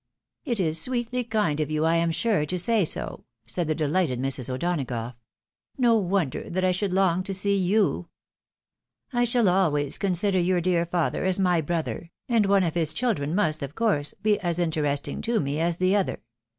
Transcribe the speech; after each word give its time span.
"It 0.45 0.59
is 0.59 0.81
sweetly 0.81 1.23
kind 1.23 1.59
of 1.59 1.69
you, 1.69 1.85
I 1.85 1.93
am 1.97 2.09
sure, 2.09 2.43
to 2.47 2.57
say 2.57 2.85
so," 2.85 3.23
said 3.45 3.67
the 3.67 3.75
delighted 3.75 4.19
Mrs. 4.19 4.49
O'Donagough." 4.51 5.13
No 5.87 5.95
wonder 5.95 6.49
that 6.49 6.65
I 6.65 6.71
should 6.71 6.91
long 6.91 7.21
to 7.21 7.35
see 7.35 7.55
you! 7.55 8.09
I 9.13 9.25
shall 9.25 9.47
always 9.47 9.99
consider 9.99 10.39
your 10.39 10.59
dear 10.59 10.87
father 10.87 11.23
as 11.23 11.37
my 11.37 11.61
brother, 11.61 12.09
and 12.27 12.47
one 12.47 12.63
of 12.63 12.73
his 12.73 12.93
children 12.93 13.35
must, 13.35 13.61
of 13.61 13.75
course, 13.75 14.15
be 14.23 14.39
as 14.39 14.57
interest 14.57 15.07
ing 15.07 15.21
to 15.21 15.39
me 15.39 15.59
as 15.59 15.77
the 15.77 15.95
other. 15.95 16.23